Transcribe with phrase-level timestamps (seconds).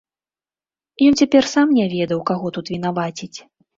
[1.09, 3.35] Ён цяпер сам не ведаў, каго тут вінаваціць.